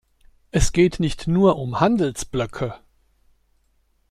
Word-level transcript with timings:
Es 0.49 0.71
geht 0.71 0.99
nicht 0.99 1.27
nur 1.27 1.57
um 1.57 1.79
Handelsblöcke. 1.79 2.73